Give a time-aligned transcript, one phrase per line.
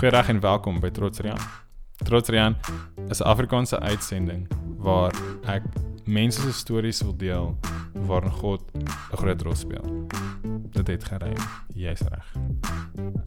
[0.00, 1.38] Goeiedag en welkom by Trotsrian.
[1.96, 2.56] Trotsrian
[3.08, 5.12] is 'n Afrikaanse uitsending waar
[5.44, 5.62] ek
[6.04, 7.58] mense se stories wil deel
[7.92, 10.06] waarin God 'n groot rol speel.
[10.70, 11.34] Dit het gerei.
[11.74, 12.32] Jy's reg.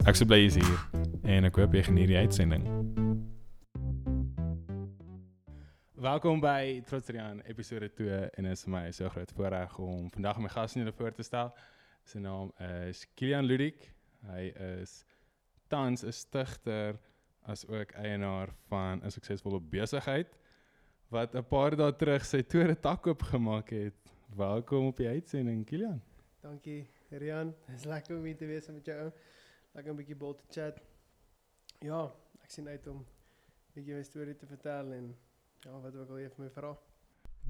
[0.04, 0.78] Ek sou bly jy's hier
[1.22, 2.66] en ek hoop jy geniet die uitsending.
[5.94, 10.74] Welkom by Trotsrian episode 2 en is my so groot voorreg om vandag my gas
[10.74, 11.54] in julle voor te stel.
[12.04, 12.52] Sy naam
[12.88, 13.94] is Kilian Ludik.
[14.26, 15.04] Hy is
[15.74, 16.98] tans 'n stigter
[17.42, 20.30] as ook eienaar van 'n suksesvolle besigheid
[21.08, 23.94] wat 'n paar dae terug sy tweede tak oopgemaak het.
[24.36, 26.02] Welkom op die uitsending, Kilian.
[26.40, 27.54] Dankie, Rian.
[27.66, 29.12] Dit is lekker om hier te wees met jou.
[29.72, 30.80] Lekker 'n bietjie bol te chat.
[31.80, 33.06] Ja, ek sien uit om 'n
[33.74, 35.16] bietjie my storie te vertel en
[35.60, 36.78] ja, wat ook al jy vir my vra.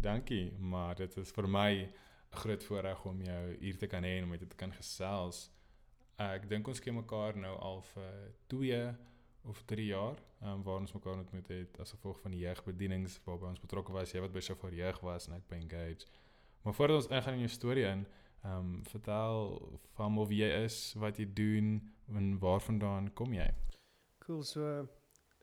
[0.01, 1.93] Dankie, maar dit is vir my 'n
[2.37, 5.51] groot voorreg om jou hier te kan hê en om met jou te kan gesels.
[6.23, 8.83] Ek dink ons ken mekaar nou al vir 2
[9.51, 13.19] of 3 jaar, ehm um, waar ons mekaar ontmoet het as gevolg van die jeugbedienings
[13.25, 16.07] waarby ons betrokke was, jy wat by Sofar Jeug was en ek by Engage.
[16.63, 18.07] Maar voordat ons ingaan in jou storie in,
[18.45, 19.59] ehm um, vertel
[19.97, 21.75] van wie jy is, wat jy doen
[22.15, 23.51] en waarvandaan kom jy?
[24.25, 24.87] Cool, so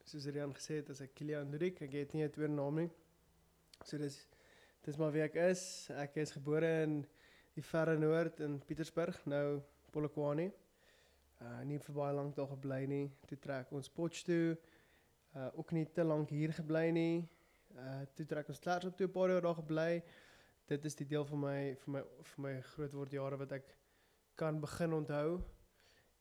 [0.06, 2.90] soos Rian gesê het, as ek Kilian Ludik, ek het nie 'n tweede naam nie.
[3.84, 4.28] So dis
[4.84, 5.90] dis maar wie ek is.
[5.90, 7.06] Ek is gebore in
[7.53, 10.52] die verre noord in Pietersburg, nou Polokwane.
[11.42, 13.06] Uh nie vir baie lank daar gebly nie.
[13.30, 14.58] Toe trek ons Potch toe.
[15.36, 17.16] Uh ook nie te lank hier gebly nie.
[17.75, 20.03] Uh toe trek ons Klars op toe 'n paar jaar daar gebly.
[20.66, 23.75] Dit is die deel van my vir my vir my groot word jare wat ek
[24.36, 25.42] kan begin onthou.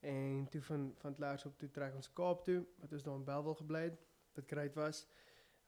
[0.00, 3.24] En toe van van Klars op toe trek ons Kaap toe, wat ons daar in
[3.24, 3.98] Belwel gebly het.
[4.34, 5.06] Wat great was.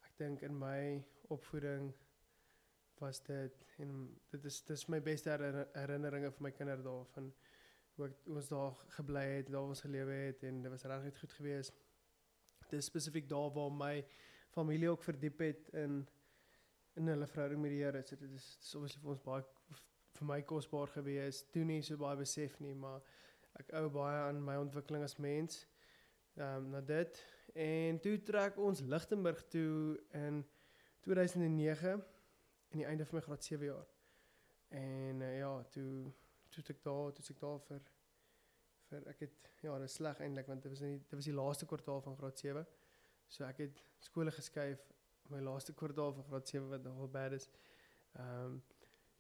[0.03, 1.93] Ek dink in my opvoeding
[2.99, 5.31] was dit en dit is dis my beste
[5.75, 7.33] herinneringe vir my kinders daarvan
[7.97, 11.81] hoe ons daar gebly het, daar ons gelewe het en dit was regtig goed geweest.
[12.69, 14.07] Dit is spesifiek daar waar my
[14.51, 16.09] familie ook verdiep het in
[16.95, 18.03] in hulle verhouding met die Here.
[18.03, 19.45] So dit is dit is obviously vir ons baie
[20.19, 21.53] vir my kosbaar geweest.
[21.53, 23.01] Toe nie so baie besef nie, maar
[23.61, 25.63] ek ou baie aan my ontwikkeling as mens.
[26.37, 27.23] Ehm um, na dit
[27.55, 30.45] en toe trek ons Lichtenburg toe in
[31.05, 32.05] 2009
[32.73, 33.89] in die einde van my graad 7 jaar.
[34.69, 36.13] En uh, ja, toe
[36.53, 37.83] toe ek daar, toe ek daar vir
[38.89, 41.37] vir ek het ja, dit is sleg eintlik want dit was nie dit was die
[41.37, 42.65] laaste kwartaal van graad 7.
[43.33, 44.83] So ek het skole geskuif
[45.33, 47.49] my laaste kwartaal van graad 7 wat nogal bad is.
[48.19, 48.63] Ehm um,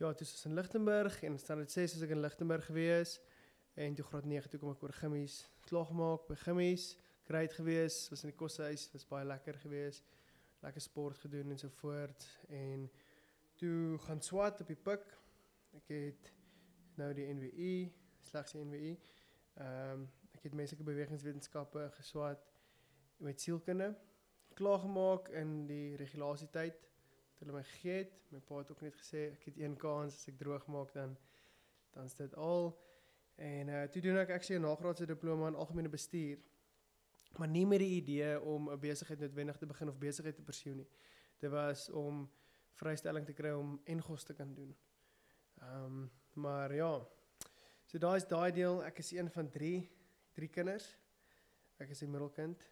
[0.00, 3.20] ja, dit is in Lichtenburg en dit 6 as ek in Lichtenburg gewees
[3.74, 5.36] en toe graad 9 toe kom ek oor gimmies
[5.68, 6.92] slag gemaak by gimmies.
[7.28, 10.02] Great gewees, was in die koshuis, was baie lekker gewees.
[10.62, 12.88] Lekker sport gedoen en so voort en
[13.60, 15.06] toe gaan swat op die pik.
[15.78, 16.32] Ek het
[16.96, 18.96] nou die NWI, slegs die NWI.
[19.54, 22.46] Ehm um, ek het menslike bewegingswetenskappe geswat
[23.22, 23.92] met sielkunde
[24.54, 28.14] klaar gemaak in die regulasietyd wat hulle my gegee het.
[28.32, 31.16] My pa het ook net gesê ek het een kans as ek droog maak dan
[31.92, 32.72] dan is dit al.
[33.36, 36.38] En uh toe doen ek actually 'n nagraadse diploma in algemene bestuur.
[37.38, 40.76] Maar nie met die idee om 'n besigheid noodwendig te begin of besigheid te persoon
[40.76, 40.88] nie.
[41.38, 42.30] Dit was om
[42.72, 44.76] vrystelling te kry om engos te kan doen.
[45.60, 47.06] Ehm um, Maar ja.
[47.86, 48.84] So daai is daai deel.
[48.84, 49.90] Ek is een van 3
[50.32, 50.86] 3 kinders.
[51.76, 52.62] Ek is die middelkind.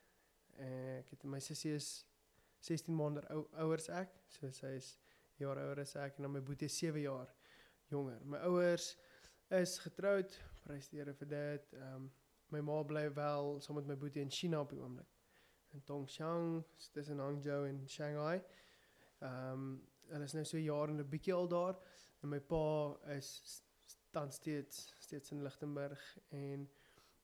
[0.57, 1.91] En ek het my sussie is
[2.65, 4.15] 16 maande ou, ouer as ek.
[4.33, 4.95] So sy is
[5.41, 7.29] jaar ouer as ek en dan my boetie is 7 jaar
[7.93, 8.17] jonger.
[8.25, 8.95] My ouers
[9.53, 10.33] is getroud.
[10.65, 11.77] Prys die Here vir dit.
[11.77, 12.11] Ehm um,
[12.51, 15.07] my ma bly wel saam met my boetie in China op die oomblik.
[15.77, 18.41] In Tongshan, tussen Hangzhou en Shanghai.
[19.21, 19.71] Ehm um,
[20.11, 21.77] hulle is nou so jaar en 'n bietjie al daar.
[22.21, 23.63] En my pa is
[24.11, 26.67] tans steeds steeds in Lichtenburg en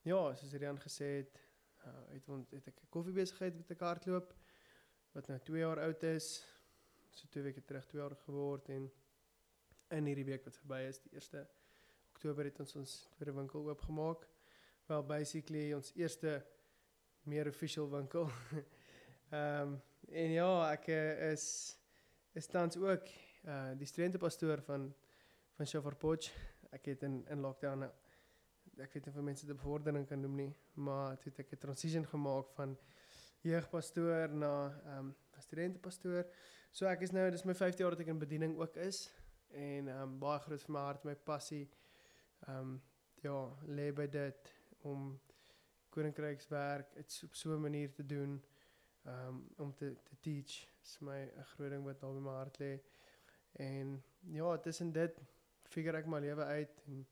[0.01, 1.39] ja, soos Rian gesê het,
[1.85, 4.33] uh, het ons het ek 'n koffiebesigheid met 'n hardloop
[5.13, 6.45] wat nou 2 jaar oud is.
[7.11, 8.91] So 2 weke terug 2 jaar geword en
[9.89, 11.47] in hierdie week wat verby is, die 1
[12.17, 14.23] Oktober het ons ons tweede winkel oopgemaak.
[14.87, 16.45] Well basically ons eerste
[17.29, 18.29] meer official winkel.
[19.29, 21.45] Ehm um, en ja, ek uh, is
[22.33, 23.09] is tans ook
[23.45, 24.93] uh die studentepastoor van
[25.57, 26.31] van Shofar Potch.
[26.71, 27.83] Ek het in in lockdown
[28.77, 31.57] ek weet nie of mense dit bevordering kan noem nie, maar toe het ek 'n
[31.57, 32.77] transition gemaak van
[33.41, 34.53] jeugpastoor na
[34.85, 36.25] ehm um, studentepastoor.
[36.71, 39.09] So ek is nou dis my 5de jaar dat ek in bediening ook is
[39.49, 41.69] en ehm um, baie groot vir my hart, my passie.
[42.47, 42.81] Ehm um,
[43.23, 44.53] ja, lê by dit
[44.85, 45.19] om
[45.89, 48.43] koninkrykswerk op so 'n manier te doen
[49.05, 52.59] um, om te te teach is my 'n groot ding wat daar in my hart
[52.59, 52.79] lê.
[53.57, 55.19] En ja, tussen dit
[55.67, 57.03] figure ek my lewe uit en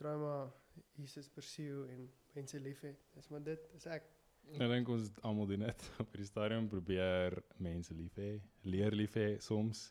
[0.00, 0.50] try maar
[0.98, 2.92] Jesus pursue en mense lief hê.
[3.14, 4.10] Dis maar dit, is ek.
[4.58, 8.34] Ek dink ons almal doen dit op die stadium probeer mense lief hê,
[8.68, 9.88] leer lief hê soms.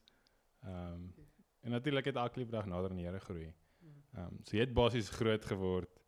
[0.63, 1.13] Ehm um,
[1.63, 3.47] en natuurlik het elke dag nader aan die Here groei.
[4.13, 6.01] Ehm um, so jy het basies groot geword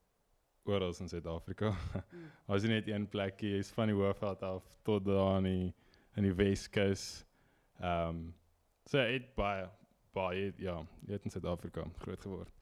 [0.65, 1.71] oral in Suid-Afrika.
[1.71, 2.25] Mm.
[2.51, 5.73] As jy net een plekkie is van die Hoofveld af tot daar in die
[6.15, 7.23] in die Weskus.
[7.79, 8.21] Ehm um,
[8.85, 9.69] so het baie
[10.15, 12.53] baie ja, jy het in Suid-Afrika groot geword.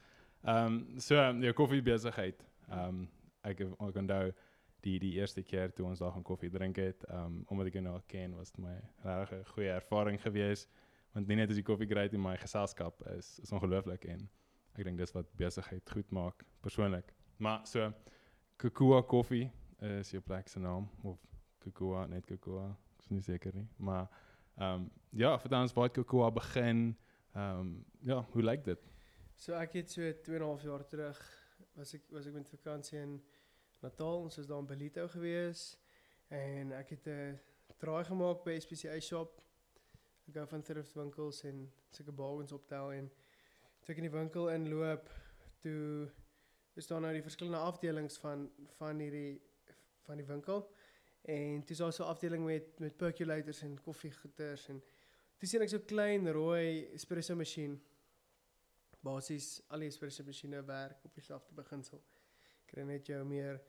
[0.44, 2.42] Ehm um, so jou koffiebesigheid.
[2.70, 3.04] Ehm um,
[3.44, 4.32] ek ek onthou
[4.84, 7.82] die die eerste keer toe ons daar gaan koffie drink het, ehm um, omdat ek
[7.82, 10.70] nou ken, was dit my regtig 'n goeie ervaring geweest
[11.14, 14.26] want nie net is die koffie great in my geselskap is is ongelooflik en
[14.74, 17.14] ek dink dis wat besigheid goed maak persoonlik.
[17.38, 17.92] Maar so
[18.58, 19.52] Kukua koffie
[20.00, 21.20] is jou plek se naam of
[21.64, 24.08] Kukua net Kukua, ek is nie seker nie, maar
[24.58, 26.96] ehm um, ja, vir ons waar Kukua begin.
[27.36, 28.80] Um, ja, hoe lyk dit?
[29.36, 31.20] So ek het so 2 en 'n half jaar terug
[31.74, 33.24] was ek was met vakansie in
[33.82, 35.78] Natal, ons was daar in Belito gewees
[36.28, 37.40] en ek het 'n
[37.78, 39.42] draai gemaak by SPCA shop.
[40.28, 43.12] Ek gou van thrift winkels en sulke bargains optel en
[43.82, 45.10] toe ek in die winkel inloop,
[45.60, 46.12] toe
[46.76, 49.42] is daar nou die verskillende afdelings van van hierdie
[50.06, 50.70] van die winkel.
[51.22, 54.84] En toe is daar so afdeling met met percolators en koffiegieters en
[55.44, 57.74] toe sien ek so klein rooi espresso masjien
[59.04, 62.00] basies al die espresso masjiene werk op dieselfde beginsel.
[62.70, 63.60] Kry net jou meer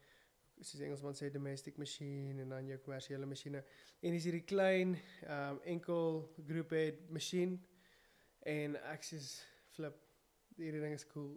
[0.60, 3.64] soos Engelsman sê domestic machine en dan jou kommersiële masjiene.
[4.06, 4.94] En dis hierdie klein
[5.24, 7.58] um enkel groep head masjien
[8.54, 9.18] en ek sê
[9.74, 9.98] flip
[10.60, 11.34] hierdie ding is cool.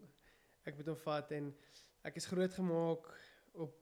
[0.69, 1.49] Ek moet hom vat en
[2.05, 3.09] ek is groot gemaak
[3.65, 3.81] op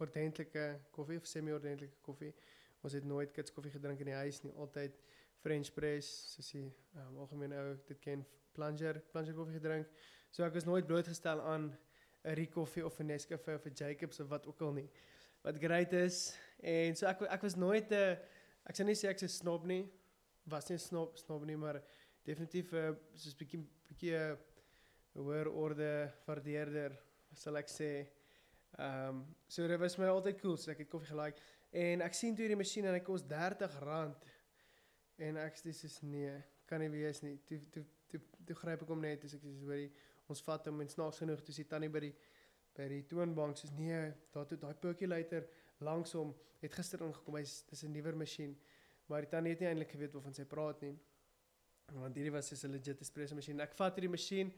[0.00, 0.66] ordentlike
[0.96, 2.32] koffie of semi-ordentlike koffie.
[2.80, 4.96] Ons het nooit kits koffie gedrink in die huis nie, altyd
[5.40, 6.66] French press, soos die
[7.00, 8.24] um, algemeen ou dit ken
[8.56, 9.88] plunger, plunger koffie gedrink.
[10.30, 11.70] So ek was nooit blootgestel aan
[12.24, 14.90] 'n Ricoffee of 'n Nescafe of 'n Jacobs of wat ook al nie.
[15.42, 18.18] Wat great is en so ek ek was nooit 'n
[18.68, 19.90] ek sou nie sê ek's 'n snob nie.
[20.44, 21.82] Was nie snob snob nie, maar
[22.24, 24.38] definitief uh, soos bietjie bietjie 'n
[25.14, 26.98] hoër orde waardeerder
[27.32, 28.06] sal ek sê.
[28.78, 31.40] Ehm um, so dit was my altyd cool, so ek het koffie gelike
[31.72, 33.80] en ek sien toe hierdie masjien en hy kos R30
[35.20, 36.32] en ek sê dis nee,
[36.66, 37.36] kan nie wees nie.
[37.46, 39.90] Toe toe toe toe gryp ek hom net as ek sê hoorie
[40.30, 42.12] ons vat hom en snaaks genoeg toe sien tannie by die
[42.76, 44.00] by die toonbank soos nee
[44.34, 45.46] daar toe daai percolator
[45.86, 46.32] langs hom
[46.62, 48.56] het gister ingekom hy's dis 'n nuwer masjien
[49.08, 50.96] maar die tannie het nie eintlik geweet waarvan sy praat nie
[52.02, 54.52] want hierdie was so 'n legit espresso masjien ek vat hierdie masjien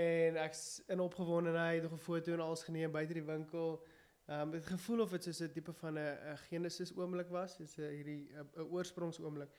[0.00, 3.82] en ek's in opgewondenheid nog 'n foto en alles geneem buite die winkel
[4.30, 7.74] Ehm um, het gevoel of dit soos 'n tipe van 'n genesis oomblik was, soos
[7.76, 9.50] 'n hierdie 'n oorsprong oomblik.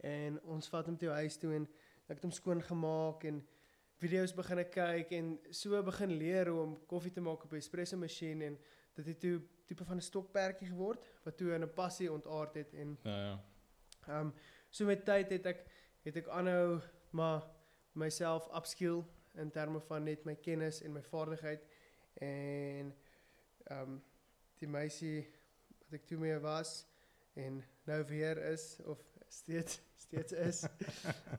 [0.00, 1.68] En ons vat hom toe huis toe en
[2.08, 3.42] ek het hom skoon gemaak en
[4.02, 7.96] video's begin kyk en so begin leer hoe om koffie te maak op 'n espresso
[7.96, 8.58] masjien en
[8.94, 12.74] dit het toe tipe van 'n stokperdjie geword wat toe in 'n passie ontaard het
[12.74, 13.44] en Ja ja.
[14.06, 14.34] ehm um,
[14.70, 15.66] so met tyd het ek
[16.04, 16.80] het ek aanhou
[17.10, 17.42] maar
[17.92, 19.04] myself upskill
[19.34, 21.62] in terme van net my kennis en my vaardigheid
[22.14, 22.94] en
[23.64, 24.02] ehm um,
[24.58, 25.30] die meisie
[25.78, 26.86] wat ek toe mee was
[27.34, 30.62] en nou weer is of steeds steeds is.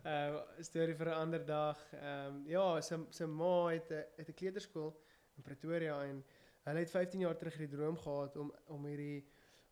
[0.03, 1.79] Ehm uh, storie vir 'n ander dag.
[1.93, 4.91] Ehm um, ja, sy sy ma het 'n het 'n kleuterskool
[5.37, 6.23] in Pretoria en
[6.65, 9.25] hulle het 15 jaar terug die droom gehad om om hierdie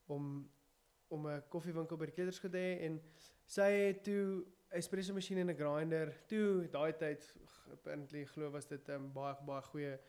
[0.08, 0.50] om
[1.08, 3.02] om 'n koffiewinkel by die kleuterskool te hê en
[3.46, 6.14] sy het toe 'n espresso masjien en 'n grinder.
[6.28, 7.34] Toe daai tyd
[7.72, 10.00] apparently glo was dit 'n um, baie baie goeie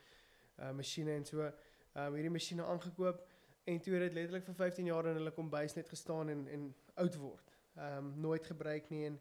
[0.59, 1.41] uh, masjiene en so.
[1.41, 3.27] Ehm um, hierdie masjiene aangekoop
[3.63, 6.75] en toe het dit letterlik vir 15 jaar in hulle kombuis net gestaan en en
[6.95, 7.54] oud word.
[7.75, 9.19] Ehm um, nooit gebruik nie en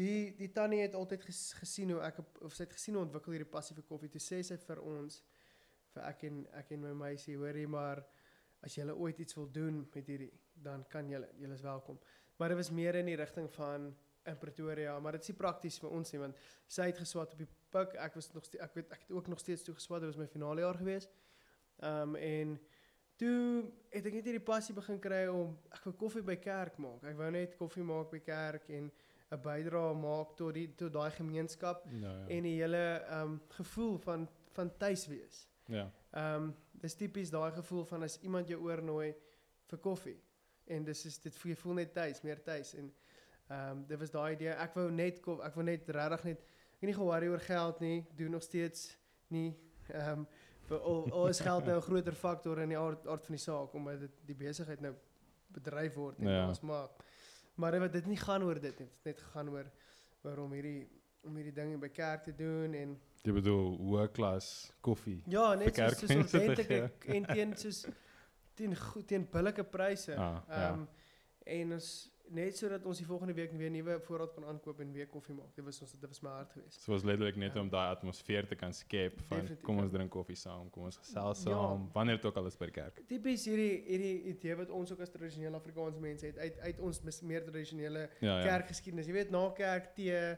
[0.00, 3.36] die die tannie het altyd ges, gesien hoe ek of sy het gesien hoe ontwikkel
[3.36, 4.08] hierdie passie vir koffie.
[4.12, 5.18] Toe sê sy vir ons
[5.92, 8.00] vir ek en ek en my meisie, hoorie maar
[8.64, 10.30] as jy ooit iets wil doen met hierdie,
[10.64, 11.98] dan kan jy jy is welkom.
[12.38, 13.90] Maar dit was meer in die rigting van
[14.26, 16.38] in Pretoria, maar dit is prakties vir ons nie want
[16.70, 17.96] sy het geswat op die pik.
[18.00, 20.04] Ek was nog steeds ek weet ek het ook nog steeds toe geswat.
[20.04, 21.12] Dit was my finale jaar geweest.
[21.82, 22.56] Ehm um, en
[23.22, 27.04] toe het ek net hierdie passie begin kry om ek wil koffie by kerk maak.
[27.06, 28.90] Ek wou net koffie maak by kerk en
[29.32, 32.26] 'n bydrae maak tot die tot daai gemeenskap Ja ja.
[32.36, 35.46] en die hele ehm um, gevoel van van tuis wees.
[35.68, 35.90] ja.
[36.12, 39.14] Ehm um, dis tipies daai gevoel van as iemand jou oornooi
[39.70, 40.18] vir koffie
[40.66, 42.92] en dis is dit jy voel net tuis, meer tuis en
[43.48, 44.48] ehm um, dit was daai idee.
[44.50, 46.40] Ek wou net kof, ek wou net regtig net
[46.80, 48.98] ek nie ge-worry oor geld nie, doen nog steeds
[49.28, 49.54] nie
[49.88, 50.26] ehm um,
[51.28, 54.10] is geld nou 'n groter faktor in die aard, aard van die saak omdat dit
[54.26, 54.94] die besigheid nou
[55.52, 56.48] bedryf word en Ja.
[56.48, 56.90] ons maak.
[57.54, 59.70] Maar dit dit nie gaan oor dit het net gegaan oor
[60.24, 60.88] oor om hierdie
[61.24, 65.22] om hierdie dinge by kerk te doen en Jy bedoel hoë klas koffie.
[65.26, 67.86] ja, net soos soos ordentlike en teen soos
[68.54, 70.16] teen goed teen billike pryse.
[70.16, 70.70] Ah, ja.
[70.72, 70.86] Ehm
[71.44, 75.06] en ons net sodat ons die volgende week weer nuwe voorraad kan aankoop en weer
[75.06, 75.54] koffie maak.
[75.56, 76.80] Dit was ons dit was my hart geweest.
[76.82, 77.60] So was letterlik net Ja.
[77.60, 79.82] om daai atmosfeer te kan skep van Definitief, kom ja.
[79.82, 81.50] ons drink koffie saam, kom ons gesels Ja.
[81.50, 83.02] saam, wanneer dit ook al is by die kerk.
[83.06, 87.02] Tipies hierdie hierdie idee wat ons ook as tradisionele Afrikaanse mense het uit uit ons
[87.02, 88.42] mis, meer tradisionele Ja, ja.
[88.44, 89.06] kerkgeskiedenis.
[89.06, 90.36] Jy weet na kerk tee,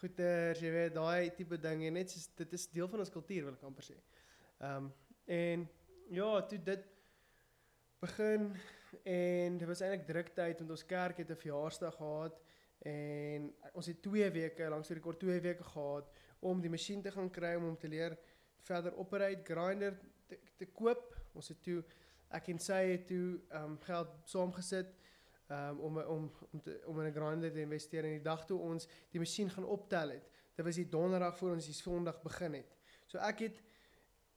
[0.00, 3.54] goeters, jy weet daai tipe dinge net soos dit is deel van ons kultuur wil
[3.54, 3.94] ek amper sê.
[4.60, 4.92] Ehm um,
[5.26, 5.68] en
[6.10, 6.84] ja, toe dit
[8.00, 8.54] begin
[9.02, 12.40] en dit was eintlik druk tyd want ons kerk het 'n verjaarsdag gehad
[12.78, 16.10] en ons het 2 weke langs die rekord 2 weke gehad
[16.40, 18.18] om die masjien te gaan kry om hom te leer
[18.56, 21.14] verder operate grinder te, te koop.
[21.32, 21.82] Ons het toe
[22.34, 24.94] ek en sy het toe ehm um, geld saamgesit
[25.48, 28.58] um, om om om te, om in 'n grinder te investeer en die dag toe
[28.58, 30.28] ons die masjien gaan optel het.
[30.54, 32.76] Dit was die donderdag voor ons die Sondag begin het.
[33.06, 33.62] So ek het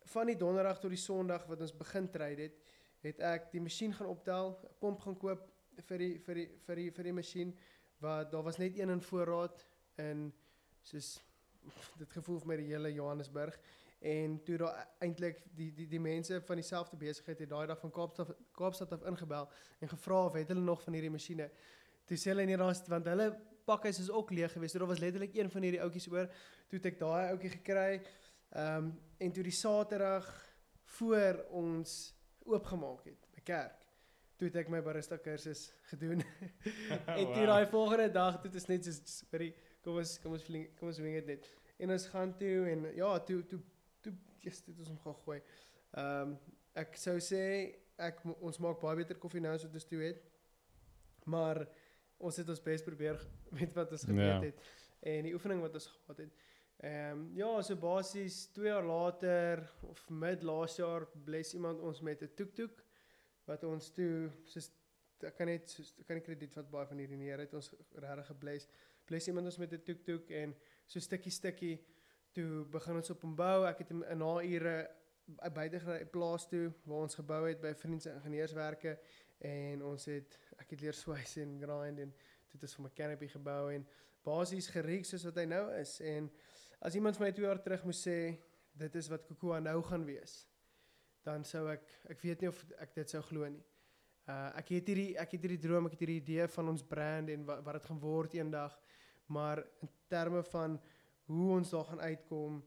[0.08, 2.67] van die donderdag tot die Sondag wat ons begin trade het,
[3.02, 5.48] het ek die masjien gaan optel, 'n pomp gaan koop
[5.86, 7.54] vir die vir die vir die vir die masjien
[8.02, 9.66] wat daar was net een in voorraad
[9.98, 10.34] in
[10.82, 11.20] soos
[12.02, 13.58] dit gevoel vir my die hele Johannesburg
[14.00, 17.92] en toe daar eintlik die die die mense van dieselfde besigheid het daai dag van
[17.92, 19.50] Kaapstad Kaapstad af ingebel
[19.80, 21.50] en gevra of het hulle nog van hierdie masjiene.
[22.06, 23.32] Toe sê hulle nee daar's want hulle
[23.66, 24.74] pakhuis is ook leeg geweest.
[24.74, 26.30] So daar was letterlik een van hierdie ouetjies oor.
[26.70, 28.02] Toe het ek daai ouetjie gekry.
[28.52, 30.28] Ehm um, en toe die Saterdag
[30.98, 32.14] voor ons
[32.48, 33.84] oopgemaak het by kerk.
[34.38, 36.22] Toe het ek my barista kursus gedoen.
[37.20, 37.48] en toe Wow.
[37.52, 41.00] daai volgende dag het ons net so hoorie kom ons kom ons vling, kom ons
[41.02, 41.48] wing dit net.
[41.80, 43.60] En ons gaan toe en ja, toe toe
[44.06, 44.14] toe
[44.46, 45.40] yes, dit ons hom gaan gooi.
[45.98, 46.38] Ehm um,
[46.78, 47.42] ek sou sê
[47.98, 50.20] ek ons maak baie beter koffie nou as wat ons toe het.
[51.26, 51.64] Maar
[52.22, 53.18] ons het ons bes probeer
[53.58, 54.42] met wat ons geweet Ja.
[54.42, 54.62] het
[55.08, 56.32] en die oefening wat ons gehad het.
[56.78, 62.02] Ehm um, ja, so basies 2 jaar later of mid laas jaar bless iemand ons
[62.02, 62.84] met 'n toektoek
[63.46, 64.70] wat ons toe soos
[65.26, 68.28] ek kan net soos ek kan krediet vat baie van hierdie neer het ons regtig
[68.28, 68.68] gebless.
[69.06, 70.56] Bless iemand ons met 'n toektoek en
[70.86, 71.86] so stukkie stukkie
[72.32, 73.66] toe begin ons op hom bou.
[73.66, 74.90] Ek het hom in na ure
[75.54, 79.00] buite gery plaas toe waar ons gebou het by vriende se ingenieurswerke
[79.40, 82.14] en ons het ek het leer swys en grind en
[82.52, 83.88] het ons vir my canopy gebou en
[84.24, 86.30] basies geriek soos wat hy nou is en
[86.80, 88.18] as iemand vir my 2 jaar terug moes sê
[88.78, 90.46] dit is wat Cocoa nou gaan wees
[91.26, 93.64] dan sou ek ek weet nie of ek dit sou glo nie.
[94.28, 97.32] Uh ek het hierdie ek het hierdie droom, ek het hierdie idee van ons brand
[97.34, 98.78] en wat wat dit gaan word eendag,
[99.28, 100.78] maar in terme van
[101.28, 102.62] hoe ons daar gaan uitkom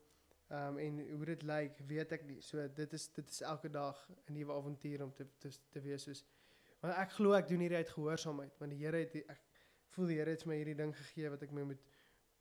[0.60, 2.40] um en hoe dit lyk, weet ek nie.
[2.44, 6.04] So dit is dit is elke dag 'n nuwe avontuur om te te, te wees
[6.04, 6.24] soos
[6.80, 9.40] maar ek glo ek doen hierdie uit gehoorsaamheid want die Here het ek
[9.94, 11.89] voel die Here het my hierdie ding gegee wat ek mee moet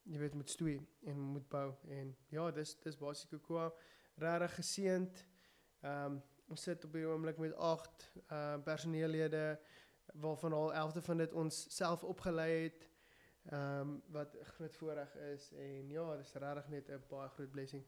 [0.04, 3.72] jy weet moet stoei en moet bou en ja, dis dis basies Cocoa
[4.20, 5.26] regtig geseënd.
[5.82, 9.60] Ehm um, ons sit op die oomblik met 8 uh personeellede
[10.14, 12.90] waarvan al 11de van dit ons self opgelei het.
[13.44, 17.86] Ehm um, wat groot voorreg is en ja, dis regtig net 'n baie groot blessing.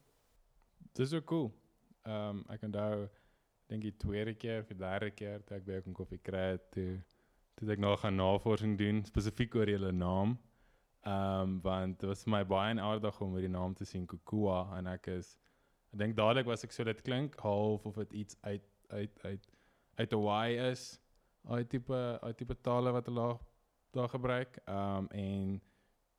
[0.93, 1.51] Dis so cool.
[2.01, 3.09] Ehm um, ek onthou
[3.67, 7.01] dink die tweede keer die derde keer toe ek by 'n koffie kry het, toe
[7.55, 10.39] toe ek nog gaan navorsing doen spesifiek oor julle naam.
[11.01, 14.77] Ehm um, want dit was my baie aardig om oor die naam te sien Kukua
[14.77, 15.31] en ek is
[15.89, 19.47] ek dink dadelik was ek so dit klink half of dit iets uit uit uit
[19.97, 20.83] uit Hawaii is.
[21.41, 23.41] Daai tipe daai tipe tale wat hulle daar
[23.97, 24.61] daar gebruik.
[24.65, 25.61] Ehm um, en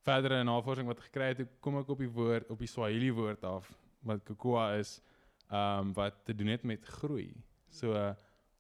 [0.03, 3.45] verdere navorsing wat ek gekry het, kom ek op die woord op die Swahili woord
[3.47, 3.71] af
[4.03, 4.99] wat Kukua is
[5.49, 7.31] ehm um, wat te doen het met groei.
[7.71, 7.95] So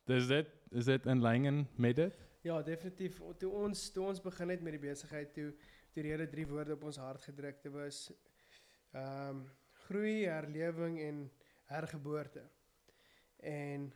[0.06, 2.26] dis dit is dit in lyn met dit?
[2.42, 3.20] Ja, definitief.
[3.38, 5.52] Toe ons toe ons begin het met die besigheid toe
[5.92, 7.58] toe die Here drie woorde op ons hart gedruk.
[7.62, 8.06] Dit was
[8.92, 9.42] ehm um,
[9.82, 11.18] groei, herlewing en
[11.68, 12.44] hergeboorte.
[13.42, 13.92] En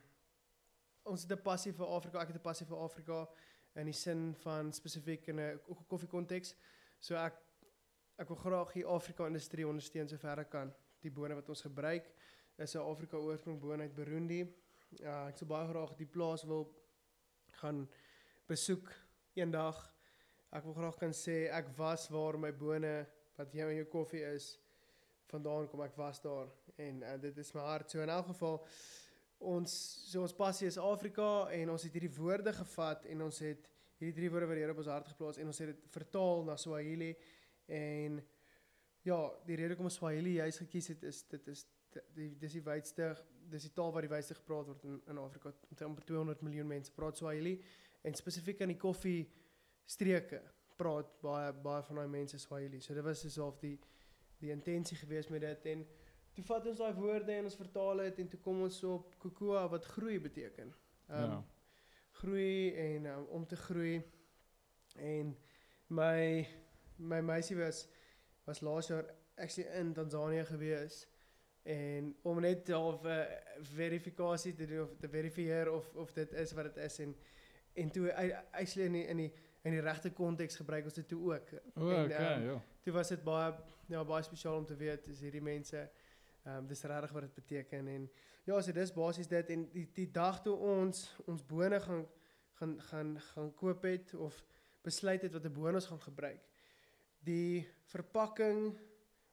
[1.04, 2.20] ons het 'n passie vir Afrika.
[2.20, 3.28] Ek het 'n passie vir Afrika
[3.74, 6.54] in die sin van spesifiek in 'n koffie konteks.
[7.00, 7.34] So ek
[8.18, 10.74] ek wil graag die Afrika industrie ondersteun sover ek kan.
[11.00, 12.12] Die bone wat ons gebruik
[12.58, 14.54] is 'n Afrika oorsprong boon uit Burundi.
[14.90, 16.74] Ja, ek sou baie graag die plaas wil
[17.46, 17.88] gaan
[18.46, 18.92] besoek
[19.34, 19.95] eendag.
[20.54, 22.92] Ek wil graag kan sê ek was waar my bone
[23.36, 24.56] wat jou in jou koffie is
[25.30, 26.46] vandaan kom ek was daar
[26.78, 27.90] en uh, dit is my hart.
[27.90, 28.60] So in elk geval
[29.38, 29.72] ons
[30.12, 33.66] so ons passie is Afrika en ons het hierdie woorde gevat en ons het
[33.98, 36.44] hierdie drie woorde wat die Here op ons hart geplaas en ons het dit vertaal
[36.46, 37.10] na Swahili
[37.68, 38.20] en
[39.06, 42.56] ja, die rede hoekom ons Swahili juis gekies het is dit is di- die dis
[42.58, 43.10] die wydste
[43.50, 45.52] dis die taal wat die wydste gepraat word in in Afrika.
[45.70, 47.58] Omtrent 200 miljoen mense praat Swahili
[48.06, 49.26] en spesifiek in die koffie
[49.86, 50.42] streke
[50.76, 52.80] praat baie baie van daai mense Swahili.
[52.80, 53.78] So dit was half die
[54.38, 55.86] die intensie geweest met dit en
[56.36, 59.68] toe vat ons daai woorde en ons vertaal dit en toe kom ons op Cocoa
[59.72, 60.74] wat groei beteken.
[61.08, 61.44] Um Ja.
[62.16, 64.02] groei en um, om te groei.
[64.96, 65.36] En
[65.86, 66.48] my
[66.96, 67.86] my meisie was
[68.44, 69.04] was laas jaar
[69.36, 71.06] actually in Tanzanië gewees
[71.62, 73.24] en om net half 'n uh,
[73.60, 77.16] verifikasie te doen of te verifieer of of dit is wat dit is en
[77.72, 79.32] en toe hy actually in die, in die
[79.66, 81.52] in die regte konteks gebruik ons dit toe ook.
[81.74, 82.56] O, En, okay, ehm, ja.
[82.86, 83.54] Toe was dit baie
[83.90, 87.34] ja baie spesiaal om te weet is hierdie mense ehm um, dis regtig wat dit
[87.34, 88.08] beteken en
[88.46, 92.04] ja so dis basies dit en die die dag toe ons ons bone gaan
[92.60, 94.44] gaan gaan gaan koop het of
[94.86, 96.42] besluit het wat 'n bone ons gaan gebruik.
[97.18, 98.76] Die verpakking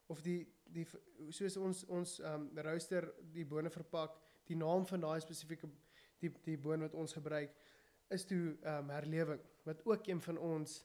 [0.07, 0.87] of die die
[1.29, 5.69] soos ons ons ehm um, rooster die bone verpak, die naam van daai spesifieke
[6.19, 7.53] die die boon wat ons gebruik
[8.13, 10.83] is toe ehm um, herlewing wat ook een van ons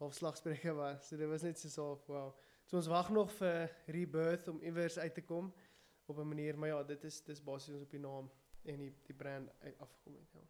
[0.00, 1.08] halfslagspreuke was.
[1.08, 2.32] So dit was net so so wow.
[2.66, 5.52] So ons wag nog vir rebirth om iewers uit te kom
[6.06, 8.30] op 'n manier, maar ja, dit is dis basies ons op die naam
[8.62, 10.46] en die die brand afgekom het, ja.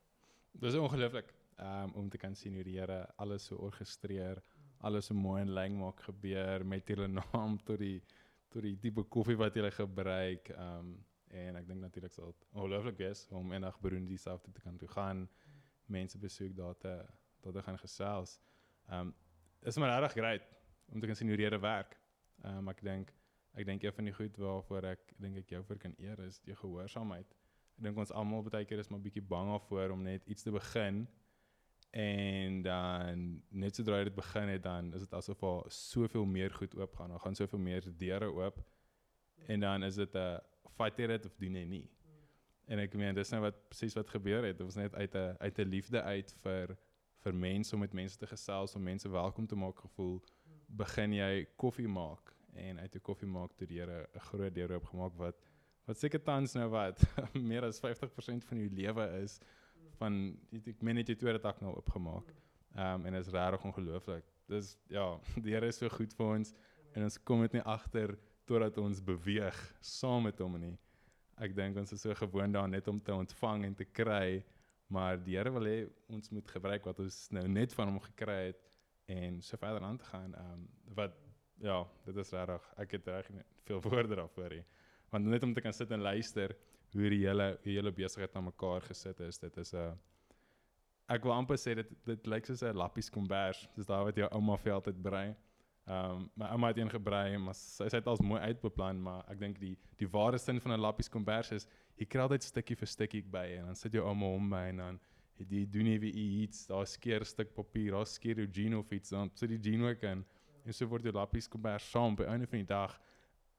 [0.52, 4.42] Dis ongelooflik um, om te kan sien hoe die Here alles so orkestreer,
[4.78, 8.02] alles so mooi en leng maak gebeur met julle naam tot die
[8.50, 10.50] tot die tipe koffie wat jy gebruik.
[10.58, 10.98] Um
[11.30, 15.28] en ek dink natuurlik sal ongelooflik wees om eendag Burundi self te kan toe gaan,
[15.90, 16.94] mense besoek daar te
[17.40, 18.38] daar te gaan gesels.
[18.90, 19.14] Um
[19.60, 20.42] is maar regtig great
[20.92, 21.96] om te kan sien hoe werk.
[22.44, 23.14] Um ek dink
[23.54, 26.40] ek dink een van die goed waarvoor ek dink ek jou vir kan eer is
[26.44, 27.34] jou gehoorsaamheid.
[27.78, 30.54] Ek dink ons almal baie keer is maar bietjie bang daarvoor om net iets te
[30.54, 31.06] begin
[31.90, 36.52] en dan net sodra jy dit begin het dan is dit asof daar soveel meer
[36.54, 37.10] goed oop gaan.
[37.10, 38.60] Daar gaan soveel meer deure oop
[39.46, 40.38] en dan is dit 'n
[40.98, 41.88] jy dit of doen jy nie.
[42.70, 44.58] En ek meen dis nou wat presies wat gebeur het.
[44.58, 46.76] Dit was net uit 'n uit 'n liefde uit vir
[47.20, 50.22] vir mense om met mense te gesels, om mense welkom te maak gevoel.
[50.66, 54.72] Begin jy koffie maak en uit 'n koffie maak toe die Here 'n groot deur
[54.72, 55.36] oop gemaak wat
[55.86, 57.02] wat seker tans nou wat
[57.50, 59.40] meer as 50% van jou lewe is
[59.98, 62.34] van ek meen net jy tweede tak nou opgemaak.
[62.76, 64.24] Ehm um, en dit is regtig ongelooflik.
[64.46, 66.54] Dis ja, die Here is so goed vir ons
[66.94, 70.78] en ons kom dit nie agter totdat ons beweeg saam met hom nie.
[71.40, 74.42] Ek dink ons is so gewoond daaraan net om te ontvang en te kry,
[74.92, 75.78] maar die Here wil hê
[76.12, 78.60] ons moet gebruik wat ons nou net van hom gekry het
[79.10, 80.34] en so verder aan te gaan.
[80.34, 80.66] Ehm um,
[80.98, 81.16] wat
[81.60, 82.68] ja, dit is regtig.
[82.76, 83.30] Ek het reg
[83.68, 84.64] veel woorde daarvoor nie.
[85.10, 86.56] Want net om te kan sit en luister
[86.92, 89.92] hoe die hele hoe hele besigheid aan mekaar gesit is, dit is 'n uh,
[91.10, 93.68] ek wil amper sê dit dit lyk soos 'n lappies kombers.
[93.76, 95.36] Dis daai wat jou ouma vir altyd brei.
[95.90, 99.24] Ehm um, my ouma het een gebrei, maar sy sy het als mooi uitbeplan, maar
[99.32, 101.66] ek dink die die ware sin van 'n lappies kombers is
[101.98, 104.76] jy kry altyd stukkie vir stukkie by en dan sit jou ouma om by en
[104.76, 105.00] dan
[105.40, 108.92] het jy doen jy weer iets, daar skeer stuk papier, daar skeer jou jean of
[108.92, 110.24] iets, dan sit die jean ook in
[110.64, 112.98] en so word jou lappies kombers saam by einde van die dag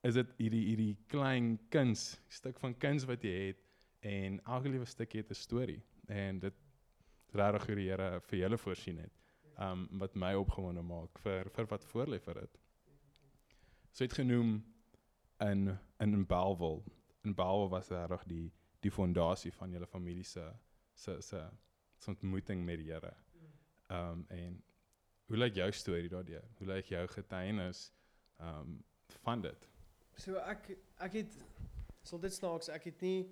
[0.08, 3.65] is dit hierdie hierdie klein kuns, stuk van kuns wat jy het
[4.08, 6.54] en elke liewe stukkie het 'n storie en dit
[7.34, 9.20] regtig hoe die Here vir julle voorsien het.
[9.62, 12.60] Um wat my opgewonde maak vir vir wat voorlê vir dit.
[13.91, 14.56] So het genoem
[15.39, 16.84] in in Bellville.
[17.24, 20.47] In Bellville was regtig die die fondasie van julle familie se
[20.93, 21.50] se se
[21.97, 23.13] se ontmoeting met die Here.
[23.89, 24.63] Um en
[25.26, 26.47] hoe lyk jou storie daardeur?
[26.58, 27.91] Hoe lyk jou getuienis
[28.39, 28.84] um
[29.21, 29.69] van dit?
[30.15, 31.38] So ek ek het
[32.04, 33.30] sal dit snaaks ek het nie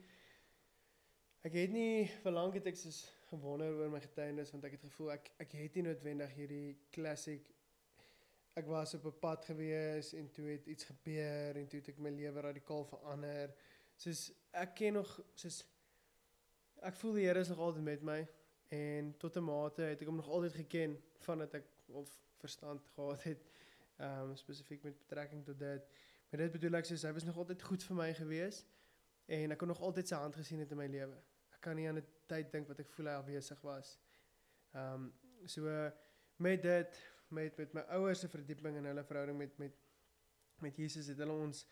[1.42, 4.86] ek het nie vir lank het ek soos gewonder oor my getuienis want ek het
[4.90, 7.48] gevoel ek ek het nie noodwendig hierdie classic
[8.60, 11.98] ek was op 'n pad gewees en toe het iets gebeur en toe het ek
[11.98, 13.54] my lewe radikaal verander.
[13.96, 15.66] Soos ek ken nog soos
[16.82, 18.28] ek voel die Here is nog altyd met my
[18.68, 23.24] en tot 'n mate het ek hom nog altyd geken vandat ek of verstand gehad
[23.24, 23.50] het
[23.98, 25.88] ehm um, spesifiek met betrekking tot dit.
[26.30, 28.66] Maar dit bedoel ek soos hy was nog altyd goed vir my gewees
[29.26, 31.18] en ek kon nog altyd sy hand gesien het in my lewe.
[31.60, 33.98] Ek kan nie aan 'n tyd dink wat ek voel hy afwesig was.
[34.72, 35.14] Ehm um,
[35.46, 35.92] so
[36.40, 37.00] met dit
[37.36, 39.76] met met my ouers se verdieping in hulle verhouding met met
[40.64, 41.66] met Jesus het hulle ons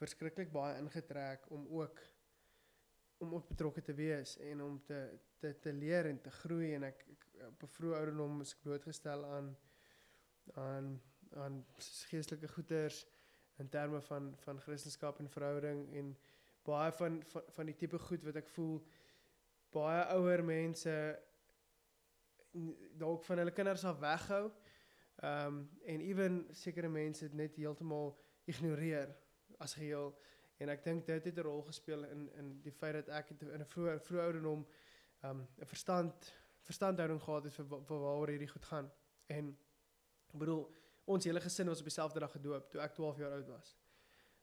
[0.00, 2.00] verskriklik baie ingetrek om ook
[3.18, 4.98] om ook betrokke te wees en om te
[5.38, 8.66] te te leer en te groei en ek, ek op 'n vroeë ouderdom is ek
[8.66, 9.56] blootgestel aan
[10.54, 11.64] aan aan
[12.10, 13.06] geestelike goeters
[13.56, 16.16] in terme van van Christendom en verhouding en
[16.62, 18.82] baie van van van die tipe goed wat ek voel
[19.78, 20.94] baie ouer mense
[22.98, 24.48] dalk van hulle kinders af weghou.
[25.18, 28.12] Ehm um, en ewen sekere mense dit net heeltemal
[28.46, 29.14] ignoreer
[29.58, 30.12] as geheel
[30.62, 33.42] en ek dink dit het 'n rol gespeel in in die feit dat ek het
[33.42, 34.66] in 'n vroeë vroeë ouderdom
[35.22, 36.32] ehm um, 'n verstand
[36.68, 38.90] verstandhouding gehad het vir, vir waaroor hierdie goed gaan.
[39.26, 39.58] En
[40.28, 40.64] ek bedoel
[41.04, 43.76] ons hele gesin was op dieselfde dag gedoop toe ek 12 jaar oud was.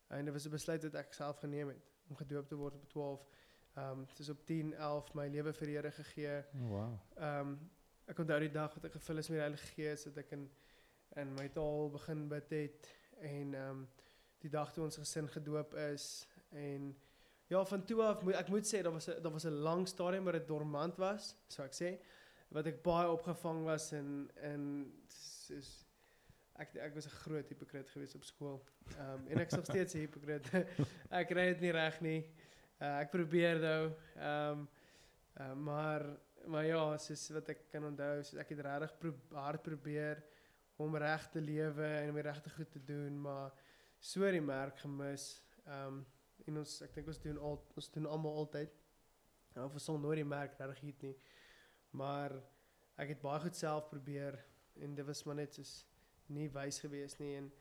[0.08, 2.89] En dit was 'n besluit wat ek self geneem het om gedoop te word op
[2.89, 3.28] 12.
[3.75, 6.35] Ehm um, soos op 10, 11 my lewe vir die Here gegee.
[6.53, 6.93] Oh, wow.
[7.15, 7.57] Ehm um,
[8.05, 10.45] ek onthou die dag wat ek gevul is met die Heilige Gees dat ek in
[11.19, 13.88] in my taal begin bid het en ehm um,
[14.43, 16.93] die dag toe ons gesin gedoop is en
[17.47, 19.88] ja van toe af moet ek moet sê daar was 'n daar was 'n lang
[19.88, 21.97] stadium waar dit dormant was, so ek sê
[22.47, 24.61] wat ek baie opgevang was en en
[25.07, 25.85] soos
[26.55, 28.63] ek ek was 'n groot hipokrit geweest op skool.
[28.97, 30.45] Ehm um, en ek is nog steeds 'n hipokrit.
[31.21, 32.21] ek ry dit nie reg nie.
[32.75, 33.81] Uh, ek probeer nou.
[34.19, 34.63] Ehm um,
[35.39, 36.03] uh, maar
[36.45, 40.19] maar ja, soos wat ek kan onthou, soos ek het regtig pro hard probeer
[40.83, 43.55] om reg te lewe en om die regte goed te doen, maar
[43.99, 45.29] so die merk gemis.
[45.65, 46.03] Ehm um,
[46.45, 48.75] en ons ek dink ons doen al ons doen almal altyd.
[49.55, 51.15] Nou vir son nooit die merk reg hier nie.
[51.95, 52.35] Maar
[52.99, 54.35] ek het baie goed self probeer
[54.83, 55.77] en dit was maar net soos
[56.27, 57.51] nie wys gewees nie en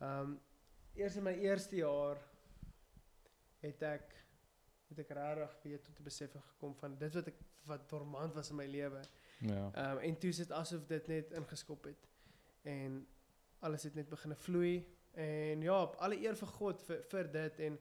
[0.00, 0.38] ehm um,
[0.98, 2.18] eers in my eerste jaar
[3.62, 4.16] het ek
[4.88, 8.56] het ek regtig weer tot besef gekom van dit wat ek wat dormant was in
[8.56, 9.02] my lewe.
[9.38, 9.70] Ja.
[9.72, 12.08] Ehm um, en toe sit asof dit net ingeskop het
[12.62, 13.06] en
[13.60, 17.78] alles het net begin vloei en ja, alle eer vir God vir vir dit en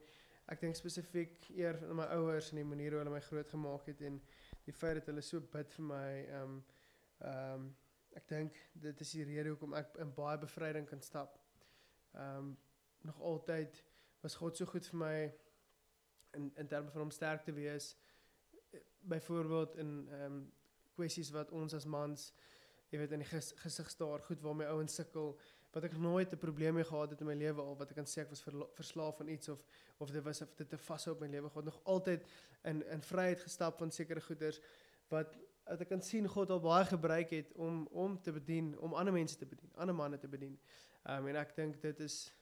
[0.47, 3.89] ek dink spesifiek eer aan my ouers en die manier hoe hulle my groot gemaak
[3.91, 4.21] het en
[4.67, 6.63] die feit dat hulle so bid vir my ehm um,
[7.17, 7.75] ehm um,
[8.17, 11.37] ek dink dit is die rede hoekom ek in baie bevryding kan stap.
[12.13, 12.55] Ehm um,
[13.07, 13.83] nog altyd
[14.21, 15.17] was God so goed vir my
[16.33, 17.95] in in terme van om sterk te wees.
[18.99, 20.53] Byvoorbeeld in ehm um,
[20.97, 22.33] kwessies wat ons as mans
[22.91, 25.35] jy weet in die ges, gesig staar goed waar my ouens sukkel
[25.75, 28.07] wat ek nooit 'n probleem mee gehad het in my lewe al wat ek kan
[28.07, 28.43] sê ek was
[28.79, 29.65] verslaaf aan iets of
[29.99, 32.23] of dit was of dit 'n vashou op my lewe gehad nog altyd
[32.63, 34.59] in in vryheid gestap van sekere goeders
[35.09, 38.93] wat wat ek kan sien God al baie gebruik het om om te bedien om
[38.93, 40.59] ander mense te bedien ander manne te bedien
[41.03, 42.33] um, en ek dink dit is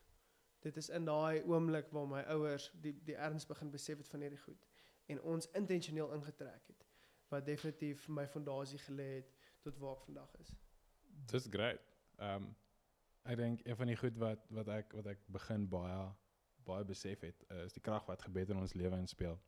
[0.65, 4.25] dit is in daai oomblik waar my ouers die die erns begin besef het van
[4.25, 4.67] hierdie goed
[5.13, 6.85] en ons intentioneel ingetrek het
[7.33, 9.33] wat definitief my fondasie gelê het
[9.65, 10.53] tot waar ek vandag is.
[11.31, 11.81] Dis great.
[12.17, 12.53] Ehm um,
[13.25, 16.01] ek dink een van die goed wat wat ek wat ek begin baie
[16.65, 19.39] baie besef het is die krag wat gebed in ons lewe inspel.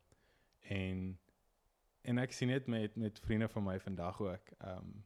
[0.78, 1.04] En
[2.02, 4.52] en ek sien dit met met vriende van my vandag ook.
[4.58, 4.98] Ehm um,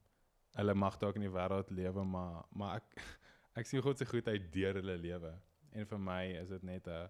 [0.60, 3.04] hulle mag dalk in die wêreld lewe, maar maar ek
[3.60, 5.34] ek sien God se goedheid deur hulle lewe.
[5.72, 7.10] En vir my is dit net 'n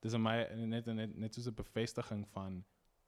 [0.00, 2.64] dis my net net net so 'n bevestiging van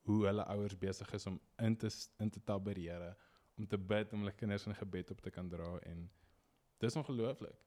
[0.06, 3.16] hoe hulle ouers besig is om in te in te taberere
[3.56, 6.10] om te bid om hulle kinders in gebed op te kan dra en
[6.78, 7.58] dis ongelooflik.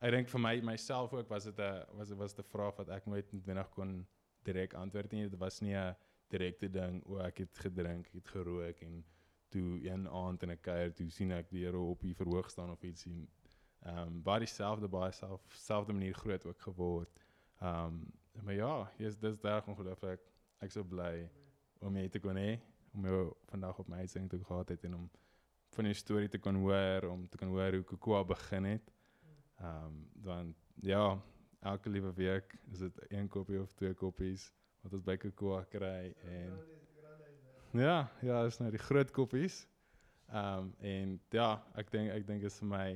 [0.00, 3.06] Ek dink vir my myself ook was dit 'n was was 'n vraag wat ek
[3.06, 4.06] nooit noodwendig kon
[4.42, 5.28] direk antwoord nie.
[5.28, 5.96] Dit was nie 'n
[6.28, 9.04] direkte ding o ek het gedrink, ek het gerook en
[9.48, 12.70] toe een aand in 'n kuier toe sien ek die Here op die verhoog staan
[12.70, 13.28] of iets sien.
[13.84, 17.18] Ehm um, baie dieselfde baie self selfde manier groot ook geword.
[17.60, 18.04] Ehm um,
[18.42, 20.20] maar ja, jy's dis daar ongelooflik.
[20.58, 21.28] Ek so bly
[21.84, 22.56] om jy te kon hê
[22.94, 23.20] om jou
[23.50, 25.10] vandag op my uitsending te gehad het en om
[25.76, 28.92] van die storie te kan hoor om te kan hoor hoe Kokoa begin het.
[29.60, 31.20] Ehm um, dan ja,
[31.60, 36.14] elke liewe week is dit een koppie of twee koppies wat ons by Kokoa kry
[36.24, 36.56] en
[37.74, 39.64] Ja, ja, is nou die groot koppies.
[40.30, 42.86] Ehm um, en ja, ek dink ek dink is vir my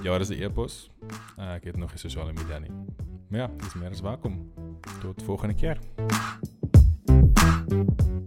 [0.02, 0.90] Ja, dis 'n e-pos.
[1.38, 2.70] Uh, ek het nog nie sosiale media nie.
[3.28, 4.52] Maar ja, dis meer as welkom.
[5.00, 5.78] Tot volgende keer.
[7.06, 8.23] thank you